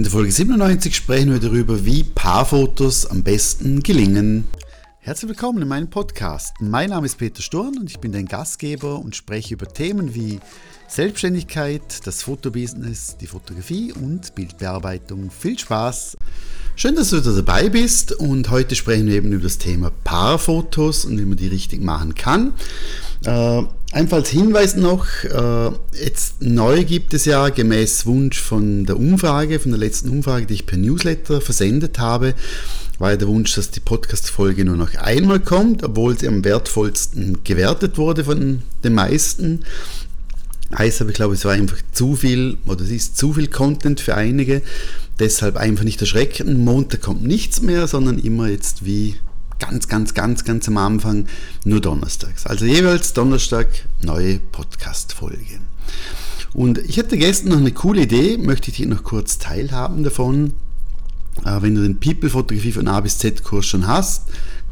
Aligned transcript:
In 0.00 0.04
der 0.04 0.12
Folge 0.12 0.32
97 0.32 0.96
sprechen 0.96 1.30
wir 1.30 1.40
darüber, 1.40 1.84
wie 1.84 2.04
Paarfotos 2.04 3.04
am 3.04 3.22
besten 3.22 3.82
gelingen. 3.82 4.44
Herzlich 4.98 5.28
willkommen 5.28 5.60
in 5.60 5.68
meinem 5.68 5.90
Podcast. 5.90 6.54
Mein 6.58 6.88
Name 6.88 7.04
ist 7.04 7.18
Peter 7.18 7.42
Sturm 7.42 7.76
und 7.78 7.90
ich 7.90 7.98
bin 7.98 8.10
dein 8.10 8.24
Gastgeber 8.24 8.98
und 8.98 9.14
spreche 9.14 9.52
über 9.52 9.68
Themen 9.68 10.14
wie 10.14 10.40
Selbstständigkeit, 10.88 12.06
das 12.06 12.22
Fotobusiness, 12.22 13.18
die 13.18 13.26
Fotografie 13.26 13.92
und 13.92 14.34
Bildbearbeitung. 14.34 15.30
Viel 15.30 15.58
Spaß! 15.58 16.16
Schön, 16.76 16.96
dass 16.96 17.10
du 17.10 17.20
da 17.20 17.32
dabei 17.32 17.68
bist 17.68 18.12
und 18.12 18.48
heute 18.48 18.76
sprechen 18.76 19.06
wir 19.06 19.16
eben 19.16 19.30
über 19.32 19.42
das 19.42 19.58
Thema 19.58 19.90
Paarfotos 20.04 21.04
und 21.04 21.18
wie 21.18 21.26
man 21.26 21.36
die 21.36 21.48
richtig 21.48 21.82
machen 21.82 22.14
kann. 22.14 22.54
Äh, 23.26 23.64
einfach 23.92 24.18
als 24.18 24.28
Hinweis 24.30 24.76
noch, 24.76 25.06
äh, 25.24 25.70
jetzt 25.92 26.42
neu 26.42 26.84
gibt 26.84 27.14
es 27.14 27.24
ja 27.24 27.48
gemäß 27.48 28.06
Wunsch 28.06 28.40
von 28.40 28.86
der 28.86 28.98
Umfrage, 28.98 29.58
von 29.58 29.72
der 29.72 29.80
letzten 29.80 30.10
Umfrage, 30.10 30.46
die 30.46 30.54
ich 30.54 30.66
per 30.66 30.78
Newsletter 30.78 31.40
versendet 31.40 31.98
habe, 31.98 32.34
war 32.98 33.10
ja 33.10 33.16
der 33.16 33.28
Wunsch, 33.28 33.54
dass 33.54 33.70
die 33.70 33.80
Podcast-Folge 33.80 34.64
nur 34.64 34.76
noch 34.76 34.94
einmal 34.94 35.40
kommt, 35.40 35.82
obwohl 35.82 36.18
sie 36.18 36.28
am 36.28 36.44
wertvollsten 36.44 37.42
gewertet 37.44 37.96
wurde 37.96 38.24
von 38.24 38.62
den 38.84 38.94
meisten. 38.94 39.64
Heißt 40.76 41.00
aber, 41.00 41.10
ich 41.10 41.16
glaube, 41.16 41.34
es 41.34 41.44
war 41.44 41.52
einfach 41.52 41.78
zu 41.92 42.14
viel 42.14 42.58
oder 42.66 42.82
es 42.84 42.90
ist 42.90 43.16
zu 43.16 43.32
viel 43.32 43.48
Content 43.48 44.00
für 44.00 44.14
einige. 44.14 44.62
Deshalb 45.18 45.56
einfach 45.56 45.84
nicht 45.84 46.00
erschrecken. 46.00 46.62
Montag 46.62 47.00
kommt 47.00 47.24
nichts 47.24 47.60
mehr, 47.62 47.88
sondern 47.88 48.18
immer 48.18 48.48
jetzt 48.48 48.84
wie 48.84 49.16
ganz, 49.60 49.86
ganz, 49.86 50.14
ganz, 50.14 50.44
ganz 50.44 50.66
am 50.66 50.76
Anfang 50.76 51.26
nur 51.64 51.80
donnerstags. 51.80 52.46
Also 52.46 52.64
jeweils 52.64 53.12
Donnerstag 53.12 53.68
neue 54.02 54.38
Podcast-Folge. 54.38 55.60
Und 56.52 56.78
ich 56.78 56.96
hätte 56.96 57.16
gestern 57.16 57.50
noch 57.50 57.58
eine 57.58 57.72
coole 57.72 58.02
Idee, 58.02 58.36
möchte 58.36 58.70
ich 58.70 58.78
dir 58.78 58.88
noch 58.88 59.04
kurz 59.04 59.38
teilhaben 59.38 60.02
davon. 60.02 60.54
Äh, 61.44 61.62
wenn 61.62 61.76
du 61.76 61.82
den 61.82 62.00
People-Fotografie 62.00 62.72
von 62.72 62.88
A 62.88 63.00
bis 63.00 63.18
Z-Kurs 63.18 63.66
schon 63.66 63.86
hast, 63.86 64.24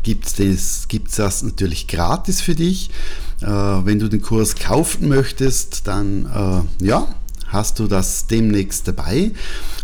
gibt 0.03 0.27
es 0.27 0.35
das, 0.35 0.89
gibt's 0.89 1.17
das 1.17 1.43
natürlich 1.43 1.87
gratis 1.87 2.41
für 2.41 2.55
dich. 2.55 2.91
Äh, 3.41 3.47
wenn 3.47 3.99
du 4.01 4.09
den 4.09 4.23
Kurs 4.23 4.57
kaufen 4.57 5.09
möchtest, 5.09 5.87
dann 5.87 6.67
äh, 6.81 6.85
ja, 6.85 7.07
hast 7.49 7.79
du 7.79 7.87
das 7.87 8.27
demnächst 8.27 8.87
dabei. 8.89 9.33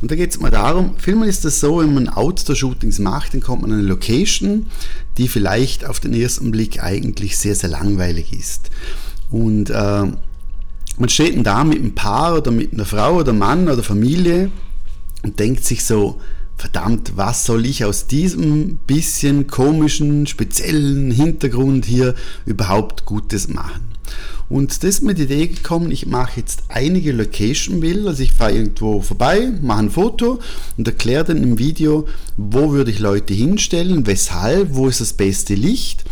Und 0.00 0.10
da 0.10 0.14
geht 0.16 0.30
es 0.30 0.40
mal 0.40 0.50
darum, 0.50 0.96
vielmehr 0.98 1.28
ist 1.28 1.44
das 1.44 1.60
so, 1.60 1.78
wenn 1.78 1.94
man 1.94 2.08
Outdoor-Shootings 2.08 2.98
macht, 2.98 3.34
dann 3.34 3.40
kommt 3.40 3.62
man 3.62 3.72
an 3.72 3.78
eine 3.78 3.88
Location, 3.88 4.66
die 5.18 5.28
vielleicht 5.28 5.84
auf 5.84 6.00
den 6.00 6.14
ersten 6.14 6.50
Blick 6.50 6.82
eigentlich 6.82 7.36
sehr, 7.36 7.54
sehr 7.54 7.70
langweilig 7.70 8.32
ist. 8.32 8.70
Und 9.30 9.70
äh, 9.70 10.06
man 10.96 11.08
steht 11.08 11.36
dann 11.36 11.44
da 11.44 11.64
mit 11.64 11.78
einem 11.78 11.94
Paar 11.94 12.36
oder 12.36 12.50
mit 12.50 12.72
einer 12.72 12.84
Frau 12.84 13.16
oder 13.16 13.32
Mann 13.32 13.68
oder 13.68 13.82
Familie 13.82 14.50
und 15.22 15.40
denkt 15.40 15.64
sich 15.64 15.84
so, 15.84 16.20
verdammt, 16.56 17.12
was 17.16 17.44
soll 17.44 17.66
ich 17.66 17.84
aus 17.84 18.06
diesem 18.06 18.78
bisschen 18.86 19.46
komischen, 19.46 20.26
speziellen 20.26 21.10
Hintergrund 21.10 21.84
hier 21.84 22.14
überhaupt 22.46 23.06
Gutes 23.06 23.48
machen? 23.48 23.93
Und 24.48 24.82
das 24.82 24.96
ist 24.96 25.02
mir 25.02 25.14
die 25.14 25.22
Idee 25.22 25.46
gekommen, 25.46 25.90
ich 25.90 26.06
mache 26.06 26.40
jetzt 26.40 26.64
einige 26.68 27.12
Location-Bilder, 27.12 28.08
also 28.08 28.22
ich 28.22 28.32
fahre 28.32 28.52
irgendwo 28.52 29.00
vorbei, 29.00 29.52
mache 29.62 29.80
ein 29.80 29.90
Foto 29.90 30.38
und 30.76 30.86
erkläre 30.86 31.24
dann 31.24 31.42
im 31.42 31.58
Video, 31.58 32.06
wo 32.36 32.72
würde 32.72 32.90
ich 32.90 32.98
Leute 32.98 33.32
hinstellen, 33.32 34.06
weshalb, 34.06 34.74
wo 34.74 34.88
ist 34.88 35.00
das 35.00 35.14
beste 35.14 35.54
Licht 35.54 36.04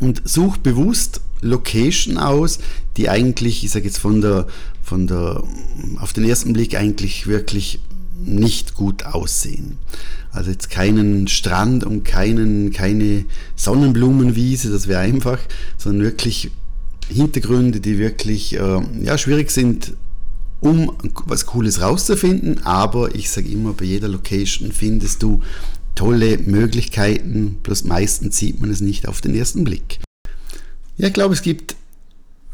und 0.00 0.22
suche 0.24 0.58
bewusst 0.60 1.20
Location 1.42 2.16
aus, 2.16 2.58
die 2.96 3.10
eigentlich, 3.10 3.62
ich 3.62 3.70
sage 3.70 3.84
jetzt 3.84 3.98
von 3.98 4.20
der, 4.20 4.46
von 4.82 5.06
der, 5.06 5.44
auf 6.00 6.12
den 6.12 6.24
ersten 6.24 6.54
Blick 6.54 6.74
eigentlich 6.76 7.26
wirklich 7.26 7.80
nicht 8.24 8.74
gut 8.74 9.04
aussehen. 9.04 9.78
Also 10.32 10.50
jetzt 10.50 10.70
keinen 10.70 11.28
Strand 11.28 11.84
und 11.84 12.04
keinen, 12.04 12.72
keine 12.72 13.24
Sonnenblumenwiese, 13.54 14.70
das 14.70 14.88
wäre 14.88 15.00
einfach, 15.00 15.38
sondern 15.78 16.04
wirklich 16.04 16.50
Hintergründe, 17.08 17.80
die 17.80 17.98
wirklich 17.98 18.54
äh, 18.54 18.80
ja, 19.02 19.18
schwierig 19.18 19.50
sind, 19.50 19.94
um 20.60 20.92
was 21.26 21.46
Cooles 21.46 21.80
rauszufinden. 21.80 22.64
Aber 22.64 23.14
ich 23.14 23.30
sage 23.30 23.48
immer, 23.48 23.72
bei 23.72 23.84
jeder 23.84 24.08
Location 24.08 24.72
findest 24.72 25.22
du 25.22 25.40
tolle 25.94 26.38
Möglichkeiten, 26.38 27.58
bloß 27.62 27.84
meistens 27.84 28.36
sieht 28.36 28.60
man 28.60 28.70
es 28.70 28.80
nicht 28.80 29.06
auf 29.06 29.20
den 29.20 29.34
ersten 29.34 29.64
Blick. 29.64 30.00
Ja, 30.96 31.08
ich 31.08 31.14
glaube, 31.14 31.34
es 31.34 31.42
gibt 31.42 31.76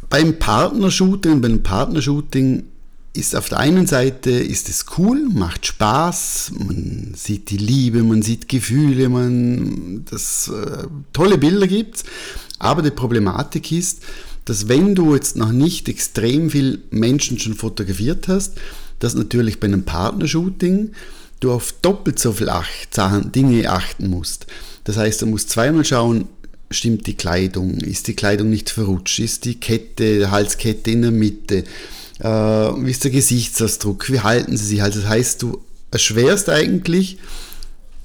beim 0.09 0.39
Partnershooting, 0.39 1.41
beim 1.41 1.63
Partnershooting 1.63 2.65
ist 3.13 3.35
auf 3.35 3.49
der 3.49 3.59
einen 3.59 3.87
Seite 3.87 4.31
ist 4.31 4.69
es 4.69 4.87
cool, 4.97 5.29
macht 5.33 5.67
Spaß, 5.67 6.53
man 6.59 7.13
sieht 7.17 7.51
die 7.51 7.57
Liebe, 7.57 8.03
man 8.03 8.23
sieht 8.23 8.49
Gefühle, 8.49 9.09
man 9.09 10.05
das 10.09 10.49
äh, 10.49 10.87
tolle 11.13 11.39
Bilder 11.39 11.67
gibt. 11.67 12.05
Aber 12.59 12.83
die 12.83 12.91
Problematik 12.91 13.73
ist, 13.73 14.03
dass 14.51 14.67
wenn 14.67 14.97
du 14.97 15.15
jetzt 15.15 15.37
noch 15.37 15.53
nicht 15.53 15.89
extrem 15.89 16.51
viel 16.51 16.81
Menschen 16.91 17.39
schon 17.39 17.55
fotografiert 17.55 18.27
hast, 18.27 18.55
dass 18.99 19.15
natürlich 19.15 19.61
bei 19.61 19.69
einem 19.69 19.85
Partnershooting 19.85 20.91
du 21.39 21.53
auf 21.53 21.73
doppelt 21.83 22.19
so 22.19 22.33
viel 22.33 22.49
acht 22.49 22.99
Dinge 23.37 23.71
achten 23.71 24.09
musst. 24.09 24.49
Das 24.83 24.97
heißt, 24.97 25.23
du 25.23 25.27
musst 25.27 25.51
zweimal 25.51 25.85
schauen, 25.85 26.27
stimmt 26.69 27.07
die 27.07 27.15
Kleidung, 27.15 27.79
ist 27.79 28.09
die 28.09 28.15
Kleidung 28.15 28.51
nicht 28.51 28.71
verrutscht, 28.71 29.21
ist 29.21 29.45
die 29.45 29.55
Kette, 29.55 30.33
Halskette 30.33 30.91
in 30.91 31.03
der 31.03 31.13
Mitte, 31.13 31.63
äh, 32.19 32.25
wie 32.25 32.91
ist 32.91 33.05
der 33.05 33.13
Gesichtsausdruck, 33.13 34.11
wie 34.11 34.19
halten 34.19 34.57
sie 34.57 34.67
sich. 34.67 34.83
Also 34.83 34.99
das 34.99 35.09
heißt, 35.09 35.43
du 35.43 35.63
erschwerst 35.93 36.49
eigentlich 36.49 37.19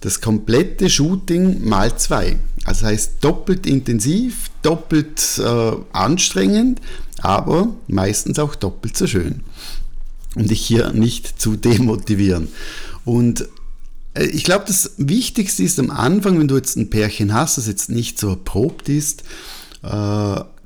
das 0.02 0.22
komplette 0.22 0.92
Shooting 0.92 1.68
mal 1.68 1.98
zwei. 1.98 2.38
Also 2.66 2.82
das 2.82 2.92
heißt 2.92 3.12
doppelt 3.22 3.66
intensiv, 3.66 4.50
doppelt 4.64 5.40
äh, 5.40 5.72
anstrengend, 5.94 6.82
aber 7.22 7.74
meistens 7.88 8.40
auch 8.40 8.56
doppelt 8.56 8.98
so 8.98 9.08
schön. 9.08 9.42
Um 10.36 10.48
dich 10.48 10.62
hier 10.62 10.92
nicht 10.92 11.40
zu 11.40 11.56
demotivieren. 11.56 12.50
Und 13.06 13.48
äh, 14.16 14.26
ich 14.26 14.44
glaube, 14.44 14.66
das 14.68 14.92
Wichtigste 14.98 15.64
ist 15.64 15.80
am 15.80 15.92
Anfang, 15.92 16.40
wenn 16.40 16.48
du 16.48 16.56
jetzt 16.58 16.76
ein 16.76 16.90
Pärchen 16.90 17.34
hast, 17.34 17.58
das 17.58 17.68
jetzt 17.68 17.90
nicht 17.90 18.20
so 18.20 18.30
erprobt 18.30 18.90
ist, 18.90 19.22
äh, 19.84 19.88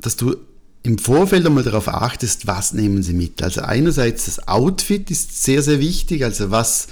dass 0.01 0.15
du 0.15 0.37
im 0.83 0.97
Vorfeld 0.97 1.45
einmal 1.45 1.63
darauf 1.63 1.89
achtest, 1.89 2.47
was 2.47 2.73
nehmen 2.73 3.03
sie 3.03 3.13
mit. 3.13 3.43
Also 3.43 3.61
einerseits 3.61 4.25
das 4.25 4.47
Outfit 4.47 5.11
ist 5.11 5.43
sehr, 5.43 5.61
sehr 5.61 5.81
wichtig, 5.81 6.23
also 6.23 6.51
was 6.51 6.87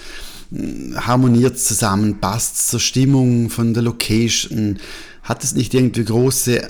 harmoniert 0.95 1.59
zusammen, 1.59 2.19
passt 2.19 2.69
zur 2.69 2.79
Stimmung 2.79 3.49
von 3.49 3.73
der 3.73 3.83
Location, 3.83 4.77
hat 5.23 5.43
es 5.43 5.55
nicht 5.55 5.73
irgendwie 5.73 6.05
große 6.05 6.67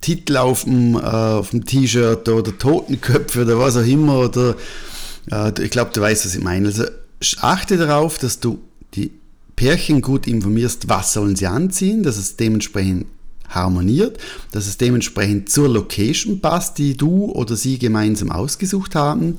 Titel 0.00 0.36
auf 0.36 0.64
dem, 0.64 0.96
äh, 0.96 1.42
dem 1.42 1.64
T-Shirt 1.64 2.28
oder 2.28 2.56
Totenköpfe 2.56 3.42
oder 3.42 3.58
was 3.58 3.76
auch 3.76 3.86
immer 3.86 4.18
oder 4.18 4.56
äh, 5.30 5.52
ich 5.62 5.70
glaube, 5.70 5.90
du 5.92 6.00
weißt, 6.00 6.24
was 6.24 6.34
ich 6.34 6.42
meine. 6.42 6.68
Also 6.68 6.84
achte 7.40 7.76
darauf, 7.76 8.18
dass 8.18 8.40
du 8.40 8.58
die 8.94 9.12
Pärchen 9.56 10.02
gut 10.02 10.26
informierst, 10.26 10.88
was 10.88 11.12
sollen 11.12 11.36
sie 11.36 11.46
anziehen, 11.46 12.02
dass 12.02 12.16
es 12.16 12.36
dementsprechend 12.36 13.06
harmoniert, 13.48 14.18
dass 14.50 14.66
es 14.66 14.78
dementsprechend 14.78 15.48
zur 15.48 15.68
Location 15.68 16.40
passt, 16.40 16.78
die 16.78 16.96
du 16.96 17.26
oder 17.26 17.56
sie 17.56 17.78
gemeinsam 17.78 18.32
ausgesucht 18.32 18.94
haben. 18.94 19.36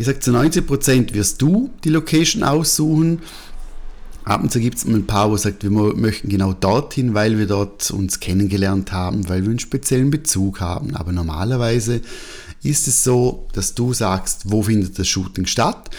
Ich 0.00 0.06
sage, 0.06 0.20
zu 0.20 0.30
90% 0.30 1.12
wirst 1.12 1.42
du 1.42 1.68
die 1.84 1.90
Location 1.90 2.42
aussuchen. 2.42 3.18
Ab 4.24 4.42
und 4.42 4.50
zu 4.50 4.58
gibt 4.58 4.78
es 4.78 4.86
ein 4.86 5.04
paar, 5.04 5.30
wo 5.30 5.36
sagt, 5.36 5.62
wir 5.62 5.70
möchten 5.70 6.30
genau 6.30 6.54
dorthin, 6.54 7.12
weil 7.12 7.36
wir 7.36 7.46
dort 7.46 7.90
uns 7.90 8.18
kennengelernt 8.18 8.92
haben, 8.92 9.28
weil 9.28 9.42
wir 9.42 9.50
einen 9.50 9.58
speziellen 9.58 10.10
Bezug 10.10 10.62
haben. 10.62 10.96
Aber 10.96 11.12
normalerweise 11.12 12.00
ist 12.62 12.88
es 12.88 13.04
so, 13.04 13.46
dass 13.52 13.74
du 13.74 13.92
sagst, 13.92 14.50
wo 14.50 14.62
findet 14.62 14.98
das 14.98 15.06
Shooting 15.06 15.44
statt. 15.44 15.90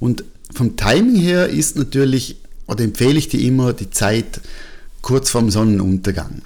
Und 0.00 0.22
vom 0.52 0.76
Timing 0.76 1.16
her 1.16 1.48
ist 1.48 1.76
natürlich, 1.76 2.36
oder 2.66 2.84
empfehle 2.84 3.18
ich 3.18 3.28
dir 3.28 3.40
immer 3.40 3.72
die 3.72 3.88
Zeit 3.88 4.42
kurz 5.00 5.30
vorm 5.30 5.50
Sonnenuntergang 5.50 6.42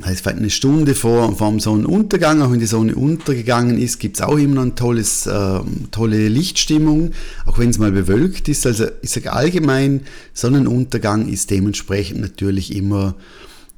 heißt 0.00 0.22
vielleicht 0.22 0.38
eine 0.38 0.50
Stunde 0.50 0.94
vor, 0.94 1.36
vor 1.36 1.50
dem 1.50 1.60
Sonnenuntergang, 1.60 2.40
auch 2.40 2.50
wenn 2.50 2.60
die 2.60 2.66
Sonne 2.66 2.94
untergegangen 2.94 3.78
ist, 3.78 3.98
gibt 4.00 4.16
es 4.16 4.22
auch 4.22 4.38
immer 4.38 4.62
eine 4.62 4.74
tolles, 4.74 5.26
äh, 5.26 5.60
tolle 5.90 6.28
Lichtstimmung, 6.28 7.10
auch 7.44 7.58
wenn 7.58 7.70
es 7.70 7.78
mal 7.78 7.92
bewölkt 7.92 8.48
ist. 8.48 8.66
Also 8.66 8.86
ich 9.02 9.10
sage 9.10 9.32
allgemein, 9.32 10.00
Sonnenuntergang 10.32 11.28
ist 11.28 11.50
dementsprechend 11.50 12.20
natürlich 12.20 12.74
immer 12.74 13.14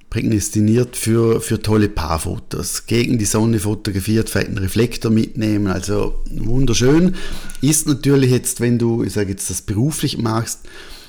prädestiniert 0.08 0.96
für, 0.96 1.40
für 1.40 1.60
tolle 1.60 1.88
Paarfotos. 1.88 2.86
Gegen 2.86 3.18
die 3.18 3.24
Sonne 3.24 3.58
fotografiert, 3.58 4.30
vielleicht 4.30 4.48
einen 4.48 4.58
Reflektor 4.58 5.10
mitnehmen, 5.10 5.66
also 5.66 6.22
wunderschön. 6.30 7.16
Ist 7.60 7.88
natürlich 7.88 8.30
jetzt, 8.30 8.60
wenn 8.60 8.78
du, 8.78 9.02
ich 9.02 9.14
sage 9.14 9.30
jetzt, 9.30 9.50
das 9.50 9.62
beruflich 9.62 10.18
machst, 10.18 10.60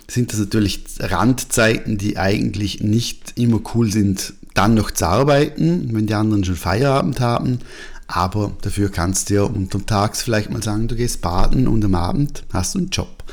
sind 0.10 0.32
das 0.32 0.40
natürlich 0.40 0.84
Randzeiten, 1.00 2.00
die 2.00 2.18
eigentlich 2.18 2.82
nicht 2.82 3.34
immer 3.36 3.62
cool 3.76 3.92
sind 3.92 4.34
dann 4.56 4.74
noch 4.74 4.90
zu 4.90 5.08
arbeiten, 5.08 5.94
wenn 5.94 6.08
die 6.08 6.16
anderen 6.16 6.44
schon 6.44 6.56
Feierabend 6.56 7.20
haben. 7.20 7.60
aber 8.08 8.52
dafür 8.62 8.90
kannst 8.90 9.30
du 9.30 9.36
ja 9.36 9.44
untertags 9.44 10.22
vielleicht 10.22 10.52
mal 10.52 10.64
sagen, 10.64 10.88
du 10.88 10.96
gehst 10.96 11.22
baden 11.22 11.68
und 11.68 11.84
am 11.86 11.96
Abend 11.96 12.44
hast 12.52 12.76
du 12.76 12.80
einen 12.80 12.90
Job. 12.90 13.24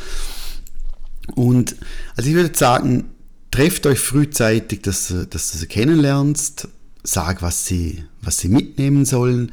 Und 1.35 1.77
also 2.17 2.29
ich 2.29 2.37
würde 2.37 2.57
sagen, 2.57 3.05
trefft 3.51 3.87
euch 3.87 4.01
frühzeitig, 4.01 4.83
dass, 4.83 5.15
dass 5.31 5.53
du 5.53 5.59
sie 5.59 5.67
kennenlernst, 5.67 6.69
sag, 7.05 7.43
was 7.43 7.67
sie, 7.67 8.05
was 8.23 8.39
sie 8.39 8.49
mitnehmen 8.49 9.05
sollen, 9.05 9.53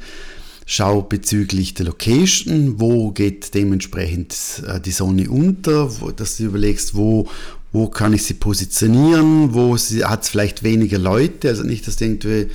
schau 0.66 1.02
bezüglich 1.02 1.74
der 1.74 1.86
Location, 1.86 2.80
wo 2.80 3.10
geht 3.10 3.54
dementsprechend 3.54 4.62
äh, 4.66 4.80
die 4.80 4.92
Sonne 4.92 5.28
unter, 5.28 5.90
dass 6.16 6.36
du 6.36 6.44
überlegst, 6.44 6.94
wo, 6.94 7.28
wo 7.72 7.88
kann 7.88 8.12
ich 8.12 8.24
sie 8.24 8.34
positionieren, 8.34 9.54
wo 9.54 9.76
hat 9.76 10.22
es 10.22 10.28
vielleicht 10.28 10.62
weniger 10.62 10.98
Leute, 10.98 11.48
also 11.48 11.62
nicht, 11.62 11.86
dass 11.86 11.96
du 11.96 12.04
irgendwie 12.04 12.50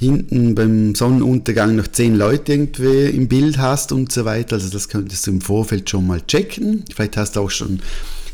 hinten 0.00 0.54
beim 0.54 0.94
Sonnenuntergang 0.94 1.76
noch 1.76 1.86
zehn 1.86 2.16
Leute 2.16 2.52
irgendwie 2.52 3.04
im 3.10 3.28
Bild 3.28 3.58
hast 3.58 3.92
und 3.92 4.10
so 4.10 4.24
weiter. 4.24 4.54
Also 4.54 4.70
das 4.70 4.88
könntest 4.88 5.26
du 5.26 5.30
im 5.30 5.42
Vorfeld 5.42 5.90
schon 5.90 6.06
mal 6.06 6.22
checken. 6.22 6.84
Vielleicht 6.92 7.18
hast 7.18 7.36
du 7.36 7.40
auch 7.40 7.50
schon 7.50 7.80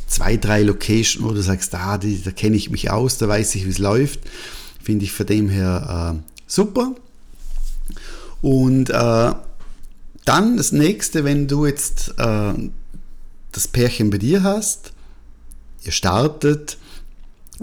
zwei, 0.06 0.36
drei 0.36 0.62
Locations, 0.62 1.26
wo 1.26 1.32
du 1.32 1.42
sagst, 1.42 1.74
ah, 1.74 1.98
die, 1.98 2.22
da 2.22 2.30
kenne 2.30 2.54
ich 2.54 2.70
mich 2.70 2.92
aus, 2.92 3.18
da 3.18 3.26
weiß 3.26 3.56
ich, 3.56 3.66
wie 3.66 3.70
es 3.70 3.78
läuft. 3.78 4.20
Finde 4.80 5.04
ich 5.04 5.12
von 5.12 5.26
dem 5.26 5.48
her 5.48 6.14
äh, 6.14 6.32
super. 6.46 6.94
Und 8.42 8.90
äh, 8.90 9.32
dann 10.24 10.56
das 10.56 10.70
nächste, 10.70 11.24
wenn 11.24 11.48
du 11.48 11.66
jetzt 11.66 12.14
äh, 12.16 12.52
das 13.50 13.66
Pärchen 13.66 14.10
bei 14.10 14.18
dir 14.18 14.44
hast, 14.44 14.92
ihr 15.86 15.92
startet, 15.92 16.78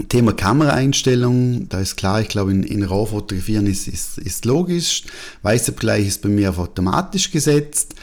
Thema 0.09 0.33
Kameraeinstellung, 0.33 1.69
da 1.69 1.79
ist 1.79 1.97
klar, 1.97 2.19
ich 2.19 2.27
glaube, 2.27 2.51
in, 2.51 2.63
in 2.63 2.83
RAW 2.83 3.11
fotografieren 3.11 3.67
ist, 3.67 3.87
ist, 3.87 4.17
ist 4.17 4.43
logisch. 4.45 5.03
Weißabgleich 5.43 6.07
ist 6.07 6.23
bei 6.23 6.29
mir 6.29 6.49
auf 6.49 6.57
automatisch 6.57 7.29
gesetzt. 7.29 7.93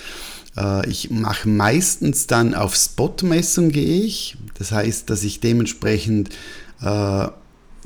Äh, 0.56 0.88
ich 0.88 1.11
mache 1.11 1.49
meistens 1.49 2.28
dann 2.28 2.55
auf 2.55 2.76
Spotmessung 2.76 3.70
gehe 3.70 4.05
ich. 4.05 4.37
Das 4.55 4.70
heißt, 4.70 5.11
dass 5.11 5.25
ich 5.25 5.40
dementsprechend 5.40 6.31
äh, 6.81 7.26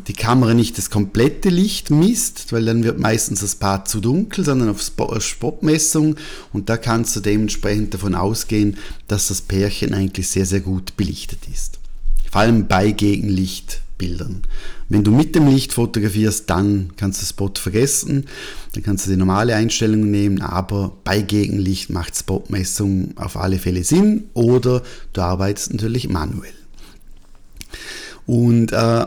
die 0.07 0.13
Kamera 0.13 0.53
nicht 0.53 0.77
das 0.77 0.91
komplette 0.91 1.49
Licht 1.49 1.91
misst, 1.91 2.53
weil 2.53 2.67
dann 2.67 2.85
wird 2.85 2.99
meistens 2.99 3.41
das 3.41 3.55
Paar 3.55 3.87
zu 3.87 4.01
dunkel, 4.01 4.45
sondern 4.45 4.69
auf 4.69 4.83
Spotmessung 5.21 6.17
und 6.53 6.69
da 6.69 6.77
kannst 6.77 7.15
du 7.17 7.21
dementsprechend 7.21 7.95
davon 7.95 8.15
ausgehen, 8.15 8.77
dass 9.07 9.29
das 9.29 9.41
Pärchen 9.41 9.95
eigentlich 9.95 10.29
sehr, 10.29 10.47
sehr 10.47 10.61
gut 10.61 10.97
belichtet 10.97 11.39
ist. 11.51 11.79
Vor 12.35 12.41
allem 12.41 12.67
bei 12.67 12.91
Gegenlicht 12.91 13.81
Bildern. 13.97 14.43
Wenn 14.89 15.05
du 15.05 15.13
mit 15.13 15.37
dem 15.37 15.47
Licht 15.47 15.73
fotografierst, 15.73 16.51
dann 16.51 16.91
kannst 16.97 17.23
du 17.23 17.27
Spot 17.27 17.53
vergessen, 17.55 18.25
dann 18.73 18.83
kannst 18.83 19.07
du 19.07 19.11
die 19.11 19.17
normale 19.17 19.55
Einstellung 19.55 20.11
nehmen, 20.11 20.43
aber 20.43 20.97
bei 21.05 21.23
Gegenlicht 21.23 21.91
macht 21.91 22.17
Spotmessung 22.17 23.13
auf 23.15 23.37
alle 23.37 23.61
Fälle 23.61 23.85
Sinn 23.85 24.25
oder 24.35 24.83
du 25.13 25.21
arbeitest 25.21 25.75
natürlich 25.75 26.09
manuell. 26.09 26.51
Und 28.27 28.73
äh, 28.73 29.07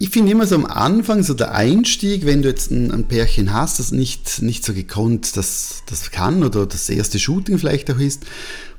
ich 0.00 0.10
finde 0.10 0.32
immer 0.32 0.48
so 0.48 0.56
am 0.56 0.66
Anfang, 0.66 1.22
so 1.22 1.34
der 1.34 1.54
Einstieg, 1.54 2.26
wenn 2.26 2.42
du 2.42 2.48
jetzt 2.48 2.72
ein, 2.72 2.90
ein 2.90 3.04
Pärchen 3.04 3.52
hast, 3.52 3.78
das 3.78 3.92
nicht, 3.92 4.42
nicht 4.42 4.64
so 4.64 4.74
gekonnt 4.74 5.36
das, 5.36 5.84
das 5.86 6.10
kann 6.10 6.42
oder 6.42 6.66
das 6.66 6.88
erste 6.88 7.20
Shooting 7.20 7.60
vielleicht 7.60 7.88
auch 7.92 8.00
ist, 8.00 8.24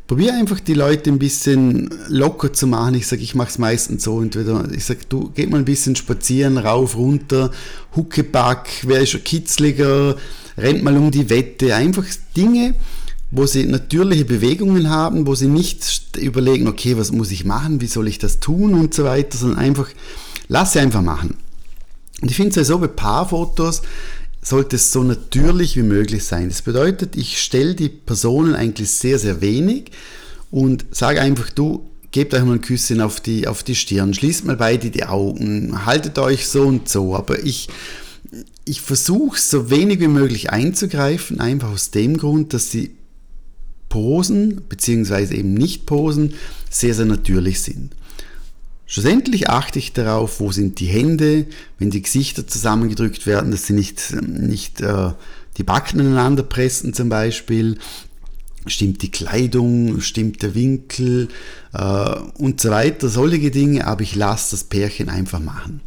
probiere 0.10 0.34
einfach 0.34 0.60
die 0.60 0.74
Leute 0.74 1.12
ein 1.12 1.20
bisschen 1.20 1.88
locker 2.08 2.52
zu 2.52 2.66
machen. 2.66 2.96
Ich 2.96 3.06
sage, 3.06 3.22
ich 3.22 3.36
mache 3.36 3.50
es 3.50 3.60
meistens 3.60 4.04
so. 4.04 4.20
Entweder 4.20 4.68
ich 4.74 4.84
sage, 4.84 5.02
du 5.08 5.30
geh 5.36 5.46
mal 5.46 5.60
ein 5.60 5.66
bisschen 5.66 5.96
spazieren, 5.96 6.58
rauf, 6.58 6.98
runter, 6.98 7.52
Huckepack, 7.96 8.70
wer 8.88 9.02
ist 9.02 9.12
schon 9.12 9.24
kitzliger, 9.24 10.16
rennt 10.58 10.84
mal 10.84 10.98
um 10.98 11.12
die 11.12 11.30
Wette. 11.30 11.76
Einfach 11.76 12.06
Dinge, 12.36 12.74
wo 13.30 13.46
sie 13.46 13.66
natürliche 13.66 14.26
Bewegungen 14.26 14.90
haben, 14.90 15.28
wo 15.28 15.36
sie 15.36 15.48
nicht 15.48 16.18
überlegen, 16.18 16.68
okay, 16.68 16.98
was 16.98 17.12
muss 17.12 17.30
ich 17.30 17.46
machen, 17.46 17.80
wie 17.80 17.86
soll 17.86 18.08
ich 18.08 18.18
das 18.18 18.40
tun 18.40 18.74
und 18.74 18.96
so 18.96 19.04
weiter, 19.04 19.38
sondern 19.38 19.60
einfach, 19.60 19.90
lass 20.48 20.74
sie 20.74 20.80
einfach 20.80 21.04
machen. 21.04 21.38
Und 22.20 22.32
ich 22.32 22.36
finde 22.36 22.50
es 22.50 22.56
ja 22.56 22.64
so 22.64 22.80
bei 22.80 22.88
Paarfotos, 22.88 23.84
sollte 24.42 24.78
es 24.78 24.92
so 24.92 25.04
natürlich 25.04 25.76
wie 25.76 25.84
möglich 25.84 26.24
sein. 26.24 26.50
Das 26.50 26.62
bedeutet, 26.62 27.16
ich 27.16 27.42
stelle 27.42 27.76
die 27.76 27.90
Personen 27.90 28.56
eigentlich 28.56 28.90
sehr, 28.92 29.20
sehr 29.20 29.42
wenig 29.42 29.92
und 30.52 30.86
sage 30.92 31.22
einfach, 31.22 31.50
du, 31.50 31.90
gebt 32.12 32.34
euch 32.34 32.44
mal 32.44 32.54
ein 32.54 32.62
Küsschen 32.62 33.02
auf 33.02 33.20
die, 33.20 33.48
auf 33.48 33.64
die 33.64 33.76
Stirn, 33.76 34.14
schließt 34.14 34.46
mal 34.46 34.56
beide 34.56 34.90
die 34.90 35.06
Augen, 35.06 35.86
haltet 35.86 36.18
euch 36.18 36.48
so 36.48 36.64
und 36.64 36.90
so. 36.90 37.16
Aber 37.16 37.44
ich, 37.44 37.70
ich 38.66 38.82
versuche 38.82 39.40
so 39.40 39.70
wenig 39.70 40.00
wie 40.00 40.08
möglich 40.08 40.50
einzugreifen, 40.52 41.40
einfach 41.40 41.70
aus 41.72 41.92
dem 41.92 42.18
Grund, 42.18 42.54
dass 42.54 42.70
die 42.70 42.92
Posen, 43.90 44.62
beziehungsweise 44.70 45.36
eben 45.36 45.54
nicht 45.54 45.86
Posen, 45.86 46.34
sehr, 46.70 46.94
sehr 46.94 47.06
natürlich 47.06 47.62
sind. 47.62 47.96
Schlussendlich 48.92 49.52
achte 49.52 49.78
ich 49.78 49.94
darauf, 49.94 50.40
wo 50.40 50.52
sind 50.52 50.80
die 50.80 50.88
Hände, 50.88 51.46
wenn 51.78 51.92
die 51.92 52.02
Gesichter 52.02 52.48
zusammengedrückt 52.48 53.28
werden, 53.28 53.52
dass 53.52 53.68
sie 53.68 53.74
nicht, 53.74 54.16
nicht 54.20 54.82
äh, 54.82 55.12
die 55.58 55.64
Backen 55.64 56.00
aneinander 56.00 56.42
pressen 56.42 56.96
zum 56.96 57.08
Beispiel. 57.08 57.78
Stimmt 58.66 59.04
die 59.04 59.12
Kleidung, 59.12 60.02
stimmt 60.02 60.42
der 60.42 60.56
Winkel 60.56 61.28
äh, 61.72 62.16
und 62.40 62.62
so 62.62 62.72
weiter, 62.72 63.10
solche 63.10 63.52
Dinge, 63.52 63.86
aber 63.86 64.02
ich 64.02 64.16
lasse 64.16 64.56
das 64.56 64.64
Pärchen 64.64 65.10
einfach 65.10 65.40
machen. 65.40 65.82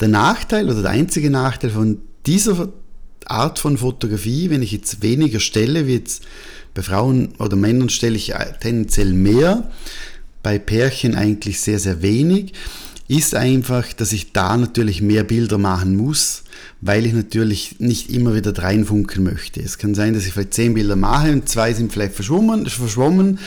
Der 0.00 0.06
Nachteil 0.06 0.66
oder 0.66 0.82
der 0.82 0.92
einzige 0.92 1.30
Nachteil 1.30 1.70
von 1.70 1.98
dieser 2.26 2.72
Art 3.24 3.58
von 3.58 3.76
Fotografie, 3.76 4.50
wenn 4.50 4.62
ich 4.62 4.70
jetzt 4.70 5.02
weniger 5.02 5.40
stelle, 5.40 5.88
wie 5.88 5.94
jetzt 5.94 6.22
bei 6.74 6.82
Frauen 6.82 7.34
oder 7.40 7.56
Männern 7.56 7.88
stelle 7.88 8.14
ich 8.14 8.32
tendenziell 8.60 9.14
mehr, 9.14 9.68
bei 10.42 10.58
Pärchen 10.58 11.14
eigentlich 11.14 11.60
sehr, 11.60 11.78
sehr 11.78 12.02
wenig, 12.02 12.52
ist 13.08 13.34
einfach, 13.34 13.92
dass 13.92 14.12
ich 14.12 14.32
da 14.32 14.56
natürlich 14.56 15.00
mehr 15.00 15.22
Bilder 15.22 15.58
machen 15.58 15.96
muss, 15.96 16.42
weil 16.80 17.06
ich 17.06 17.12
natürlich 17.12 17.76
nicht 17.78 18.10
immer 18.10 18.34
wieder 18.34 18.56
reinfunken 18.56 19.22
möchte. 19.22 19.60
Es 19.60 19.78
kann 19.78 19.94
sein, 19.94 20.14
dass 20.14 20.26
ich 20.26 20.32
vielleicht 20.32 20.54
zehn 20.54 20.74
Bilder 20.74 20.96
mache 20.96 21.30
und 21.30 21.48
zwei 21.48 21.72
sind 21.72 21.92
vielleicht 21.92 22.14
verschwommen, 22.14 22.66
verschwommen 22.66 23.38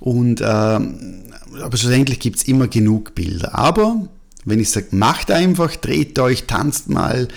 und 0.00 0.40
äh, 0.40 0.44
aber 0.44 1.76
schlussendlich 1.76 2.18
gibt 2.20 2.36
es 2.36 2.48
immer 2.48 2.68
genug 2.68 3.14
Bilder. 3.14 3.54
Aber 3.58 4.06
wenn 4.44 4.60
ich 4.60 4.70
sage, 4.70 4.88
macht 4.90 5.30
einfach, 5.30 5.74
dreht 5.76 6.18
euch, 6.18 6.44
tanzt 6.44 6.88
mal, 6.88 7.28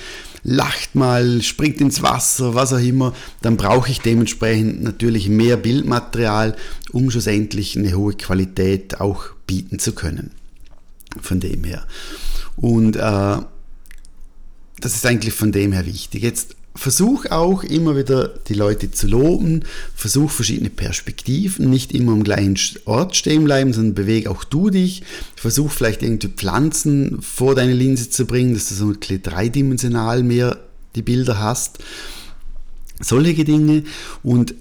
lacht 0.44 0.96
mal, 0.96 1.42
springt 1.42 1.82
ins 1.82 2.02
Wasser, 2.02 2.56
was 2.56 2.74
auch 2.74 2.80
immer, 2.80 3.14
dann 3.42 3.58
brauche 3.58 3.92
ich 3.92 4.02
dementsprechend 4.02 4.84
natürlich 4.84 5.30
mehr 5.30 5.58
Bildmaterial, 5.58 6.56
um 6.92 7.12
schlussendlich 7.12 7.78
eine 7.78 7.94
hohe 7.94 8.14
Qualität 8.14 9.00
auch 9.00 9.26
bieten 9.48 9.80
zu 9.80 9.94
können. 9.94 10.32
Von 11.22 11.40
dem 11.40 11.64
her. 11.64 11.86
Und 12.56 12.96
äh, 12.96 13.38
das 14.80 14.96
ist 14.96 15.06
eigentlich 15.06 15.34
von 15.34 15.52
dem 15.52 15.72
her 15.72 15.86
wichtig. 15.86 16.24
Jetzt 16.24 16.56
versuch 16.76 17.26
auch 17.28 17.64
immer 17.64 17.98
wieder 17.98 18.28
die 18.28 18.54
Leute 18.54 18.92
zu 18.92 19.08
loben, 19.08 19.64
versuch 19.96 20.32
verschiedene 20.32 20.70
Perspektiven, 20.70 21.70
nicht 21.70 21.92
immer 21.94 22.14
am 22.14 22.24
gleichen 22.24 22.56
Ort 22.86 23.16
stehen 23.16 23.44
bleiben, 23.44 23.74
sondern 23.74 23.96
bewege 23.96 24.30
auch 24.30 24.44
du 24.44 24.70
dich, 24.70 25.04
versuch 25.36 25.72
vielleicht 25.72 26.04
irgendwie 26.04 26.30
Pflanzen 26.30 27.22
vor 27.22 27.56
deine 27.56 27.74
Linse 27.74 28.10
zu 28.10 28.26
bringen, 28.26 28.54
dass 28.54 28.70
du 28.70 28.76
so 28.76 28.86
ein 28.86 29.00
bisschen 29.00 29.22
dreidimensional 29.22 30.24
mehr 30.24 30.58
die 30.96 31.02
Bilder 31.02 31.40
hast. 31.40 31.80
Solche 33.02 33.44
Dinge. 33.46 33.84
Und 34.24 34.56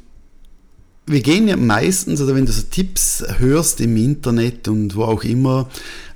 wir 1.08 1.22
gehen 1.22 1.48
ja 1.48 1.56
meistens, 1.56 2.20
oder 2.20 2.34
wenn 2.34 2.46
du 2.46 2.52
so 2.52 2.62
Tipps 2.62 3.24
hörst 3.38 3.80
im 3.80 3.96
Internet 3.96 4.68
und 4.68 4.94
wo 4.94 5.04
auch 5.04 5.24
immer, 5.24 5.68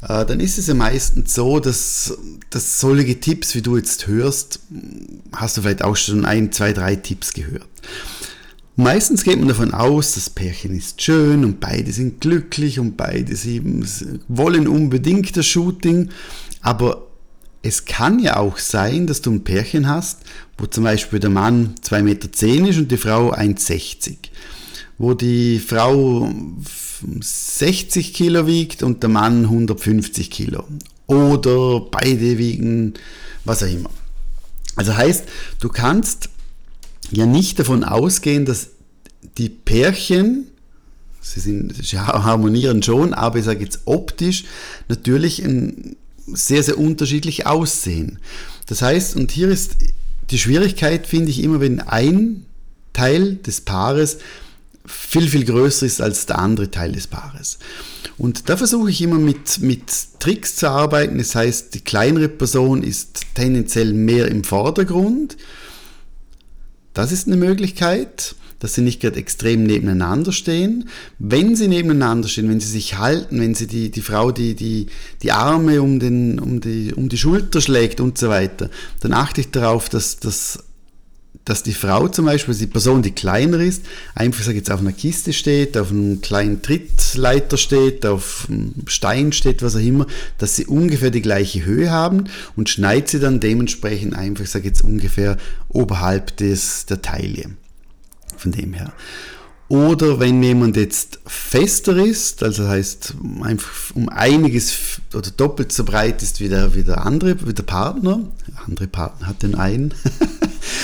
äh, 0.02 0.24
dann 0.26 0.40
ist 0.40 0.58
es 0.58 0.66
ja 0.66 0.74
meistens 0.74 1.34
so, 1.34 1.60
dass, 1.60 2.16
dass 2.50 2.78
solche 2.78 3.18
Tipps, 3.18 3.54
wie 3.54 3.62
du 3.62 3.76
jetzt 3.76 4.06
hörst, 4.06 4.60
hast 5.32 5.56
du 5.56 5.62
vielleicht 5.62 5.82
auch 5.82 5.96
schon 5.96 6.24
ein, 6.24 6.52
zwei, 6.52 6.72
drei 6.72 6.96
Tipps 6.96 7.32
gehört. 7.32 7.66
Meistens 8.76 9.24
geht 9.24 9.38
man 9.38 9.48
davon 9.48 9.74
aus, 9.74 10.14
das 10.14 10.30
Pärchen 10.30 10.76
ist 10.76 11.02
schön 11.02 11.44
und 11.44 11.60
beide 11.60 11.92
sind 11.92 12.20
glücklich 12.20 12.78
und 12.78 12.96
beide 12.96 13.34
wollen 14.28 14.66
unbedingt 14.66 15.36
das 15.36 15.46
Shooting, 15.46 16.08
aber 16.62 17.06
es 17.62 17.84
kann 17.84 18.18
ja 18.18 18.38
auch 18.38 18.58
sein, 18.58 19.06
dass 19.06 19.20
du 19.22 19.30
ein 19.30 19.44
Pärchen 19.44 19.88
hast, 19.88 20.20
wo 20.58 20.66
zum 20.66 20.84
Beispiel 20.84 21.20
der 21.20 21.30
Mann 21.30 21.74
2,10 21.82 22.02
Meter 22.02 22.68
ist 22.68 22.78
und 22.78 22.90
die 22.90 22.96
Frau 22.96 23.32
1,60 23.32 24.16
wo 24.98 25.14
die 25.14 25.58
Frau 25.58 26.32
60 27.20 28.14
Kilo 28.14 28.46
wiegt 28.46 28.82
und 28.82 29.02
der 29.02 29.10
Mann 29.10 29.44
150 29.44 30.30
Kilo. 30.30 30.64
Oder 31.06 31.80
beide 31.90 32.38
wiegen 32.38 32.94
was 33.44 33.62
auch 33.62 33.68
immer. 33.68 33.90
Also 34.76 34.96
heißt, 34.96 35.24
du 35.60 35.68
kannst 35.68 36.28
ja 37.10 37.26
nicht 37.26 37.58
davon 37.58 37.84
ausgehen, 37.84 38.44
dass 38.44 38.68
die 39.36 39.48
Pärchen, 39.48 40.46
sie, 41.20 41.40
sind, 41.40 41.74
sie 41.84 41.98
harmonieren 41.98 42.82
schon, 42.82 43.14
aber 43.14 43.38
ich 43.38 43.44
sage 43.44 43.62
jetzt 43.62 43.80
optisch 43.84 44.44
natürlich 44.88 45.44
ein, 45.44 45.96
sehr, 46.26 46.62
sehr 46.62 46.78
unterschiedlich 46.78 47.46
aussehen. 47.46 48.18
Das 48.66 48.80
heißt, 48.80 49.16
und 49.16 49.32
hier 49.32 49.48
ist 49.48 49.76
die 50.30 50.38
Schwierigkeit, 50.38 51.06
finde 51.06 51.30
ich 51.30 51.42
immer, 51.42 51.60
wenn 51.60 51.80
ein 51.80 52.46
Teil 52.92 53.36
des 53.36 53.62
Paares 53.62 54.18
viel, 54.84 55.28
viel 55.28 55.44
größer 55.44 55.86
ist 55.86 56.00
als 56.00 56.26
der 56.26 56.38
andere 56.38 56.70
Teil 56.70 56.92
des 56.92 57.06
Paares. 57.06 57.58
Und 58.18 58.48
da 58.48 58.56
versuche 58.56 58.90
ich 58.90 59.00
immer 59.00 59.18
mit, 59.18 59.60
mit 59.60 59.82
Tricks 60.18 60.56
zu 60.56 60.68
arbeiten. 60.68 61.18
Das 61.18 61.34
heißt, 61.34 61.74
die 61.74 61.80
kleinere 61.80 62.28
Person 62.28 62.82
ist 62.82 63.22
tendenziell 63.34 63.92
mehr 63.92 64.28
im 64.28 64.44
Vordergrund. 64.44 65.36
Das 66.94 67.10
ist 67.10 67.26
eine 67.26 67.36
Möglichkeit, 67.36 68.34
dass 68.58 68.74
sie 68.74 68.82
nicht 68.82 69.00
gerade 69.00 69.18
extrem 69.18 69.64
nebeneinander 69.64 70.30
stehen. 70.30 70.88
Wenn 71.18 71.56
sie 71.56 71.68
nebeneinander 71.68 72.28
stehen, 72.28 72.48
wenn 72.48 72.60
sie 72.60 72.68
sich 72.68 72.98
halten, 72.98 73.40
wenn 73.40 73.54
sie 73.54 73.66
die, 73.66 73.90
die 73.90 74.02
Frau 74.02 74.30
die, 74.30 74.54
die, 74.54 74.86
die 75.22 75.32
Arme 75.32 75.82
um, 75.82 75.98
den, 75.98 76.38
um, 76.38 76.60
die, 76.60 76.92
um 76.94 77.08
die 77.08 77.18
Schulter 77.18 77.60
schlägt 77.60 78.00
und 78.00 78.18
so 78.18 78.28
weiter, 78.28 78.70
dann 79.00 79.14
achte 79.14 79.40
ich 79.40 79.50
darauf, 79.50 79.88
dass, 79.88 80.18
dass 80.20 80.60
dass 81.44 81.62
die 81.62 81.74
Frau 81.74 82.08
zum 82.08 82.26
Beispiel, 82.26 82.54
die 82.54 82.66
Person, 82.66 83.02
die 83.02 83.10
kleiner 83.10 83.58
ist, 83.58 83.84
einfach 84.14 84.44
sag 84.44 84.54
jetzt 84.54 84.70
auf 84.70 84.80
einer 84.80 84.92
Kiste 84.92 85.32
steht, 85.32 85.76
auf 85.76 85.90
einem 85.90 86.20
kleinen 86.20 86.62
Trittleiter 86.62 87.56
steht, 87.56 88.06
auf 88.06 88.46
einem 88.48 88.74
Stein 88.86 89.32
steht, 89.32 89.62
was 89.62 89.74
auch 89.74 89.80
immer, 89.80 90.06
dass 90.38 90.56
sie 90.56 90.66
ungefähr 90.66 91.10
die 91.10 91.22
gleiche 91.22 91.64
Höhe 91.64 91.90
haben 91.90 92.24
und 92.56 92.68
schneidet 92.68 93.08
sie 93.08 93.20
dann 93.20 93.40
dementsprechend 93.40 94.14
einfach, 94.14 94.46
sag 94.46 94.64
jetzt 94.64 94.84
ungefähr 94.84 95.36
oberhalb 95.68 96.36
des, 96.36 96.86
der 96.86 97.02
Taille. 97.02 97.50
Von 98.36 98.52
dem 98.52 98.72
her. 98.72 98.92
Oder 99.72 100.20
wenn 100.20 100.42
jemand 100.42 100.76
jetzt 100.76 101.20
fester 101.26 101.96
ist, 101.96 102.42
also 102.42 102.68
heißt 102.68 103.14
einfach 103.42 103.70
um 103.94 104.10
einiges 104.10 105.00
oder 105.14 105.30
doppelt 105.30 105.72
so 105.72 105.84
breit 105.84 106.22
ist 106.22 106.40
wie 106.40 106.50
der, 106.50 106.74
wie 106.74 106.82
der 106.82 107.06
andere, 107.06 107.46
wie 107.46 107.54
der 107.54 107.62
Partner, 107.62 108.20
andere 108.66 108.86
Partner 108.86 109.28
hat 109.28 109.42
den 109.42 109.54
einen, 109.54 109.94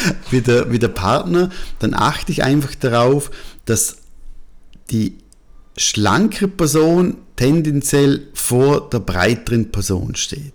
wie, 0.31 0.41
der, 0.41 0.71
wie 0.71 0.79
der 0.79 0.89
Partner, 0.89 1.51
dann 1.79 1.95
achte 1.95 2.33
ich 2.33 2.43
einfach 2.43 2.75
darauf, 2.75 3.31
dass 3.65 3.99
die 4.91 5.19
schlankere 5.77 6.49
Person 6.49 7.19
tendenziell 7.37 8.27
vor 8.35 8.89
der 8.91 9.01
breiteren 9.01 9.71
Person 9.71 10.15
steht 10.17 10.53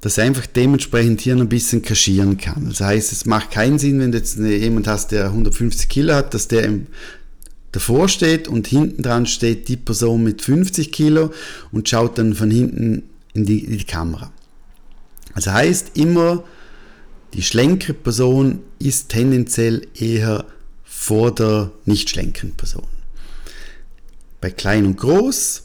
dass 0.00 0.16
er 0.16 0.24
einfach 0.24 0.46
dementsprechend 0.46 1.20
hier 1.20 1.36
ein 1.36 1.48
bisschen 1.48 1.82
kaschieren 1.82 2.38
kann. 2.38 2.68
Das 2.68 2.80
heißt, 2.80 3.12
es 3.12 3.26
macht 3.26 3.50
keinen 3.50 3.78
Sinn, 3.78 4.00
wenn 4.00 4.12
du 4.12 4.18
jetzt 4.18 4.38
jemand 4.38 4.86
hast, 4.86 5.12
der 5.12 5.26
150 5.26 5.88
Kilo 5.88 6.14
hat, 6.14 6.32
dass 6.32 6.48
der 6.48 6.64
im, 6.64 6.86
davor 7.72 8.08
steht 8.08 8.48
und 8.48 8.66
hinten 8.66 9.02
dran 9.02 9.26
steht 9.26 9.68
die 9.68 9.76
Person 9.76 10.22
mit 10.22 10.42
50 10.42 10.90
Kilo 10.90 11.32
und 11.70 11.88
schaut 11.88 12.16
dann 12.16 12.34
von 12.34 12.50
hinten 12.50 13.02
in 13.34 13.44
die, 13.44 13.64
in 13.64 13.76
die 13.76 13.84
Kamera. 13.84 14.32
Also 15.34 15.52
heißt 15.52 15.92
immer, 15.94 16.44
die 17.34 17.42
schlenkere 17.42 17.94
Person 17.94 18.60
ist 18.78 19.08
tendenziell 19.08 19.86
eher 19.94 20.44
vor 20.84 21.34
der 21.34 21.70
nicht 21.84 22.10
schlenkeren 22.10 22.52
Person. 22.52 22.86
Bei 24.40 24.50
klein 24.50 24.86
und 24.86 24.96
groß 24.96 25.64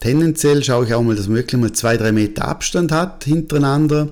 Tendenziell 0.00 0.62
schaue 0.62 0.86
ich 0.86 0.94
auch 0.94 1.02
mal, 1.02 1.16
dass 1.16 1.26
man 1.26 1.36
wirklich 1.36 1.60
mal 1.60 1.72
zwei, 1.72 1.96
drei 1.96 2.12
Meter 2.12 2.46
Abstand 2.46 2.92
hat 2.92 3.24
hintereinander. 3.24 4.08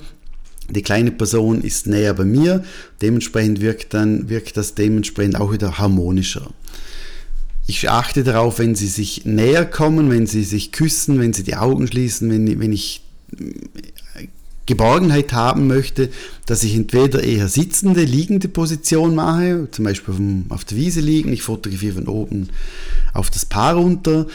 Die 0.68 0.82
kleine 0.82 1.12
Person 1.12 1.60
ist 1.60 1.86
näher 1.86 2.12
bei 2.12 2.24
mir, 2.24 2.64
dementsprechend 3.00 3.60
wirkt, 3.60 3.94
dann, 3.94 4.28
wirkt 4.28 4.56
das 4.56 4.74
dementsprechend 4.74 5.36
auch 5.36 5.52
wieder 5.52 5.78
harmonischer. 5.78 6.50
Ich 7.68 7.88
achte 7.88 8.24
darauf, 8.24 8.58
wenn 8.58 8.74
sie 8.74 8.88
sich 8.88 9.24
näher 9.24 9.64
kommen, 9.64 10.10
wenn 10.10 10.26
sie 10.26 10.42
sich 10.42 10.72
küssen, 10.72 11.20
wenn 11.20 11.32
sie 11.32 11.44
die 11.44 11.56
Augen 11.56 11.86
schließen, 11.86 12.30
wenn, 12.30 12.58
wenn 12.58 12.72
ich 12.72 13.02
Geborgenheit 14.66 15.32
haben 15.32 15.66
möchte, 15.66 16.10
dass 16.46 16.64
ich 16.64 16.74
entweder 16.74 17.22
eher 17.22 17.48
sitzende, 17.48 18.04
liegende 18.04 18.48
Position 18.48 19.14
mache, 19.14 19.68
zum 19.70 19.84
Beispiel 19.84 20.14
auf 20.48 20.64
der 20.64 20.76
Wiese 20.76 21.00
liegen, 21.00 21.32
ich 21.32 21.42
fotografiere 21.42 21.94
von 21.94 22.08
oben 22.08 22.48
auf 23.14 23.30
das 23.30 23.46
Paar 23.46 23.74
runter 23.74 24.26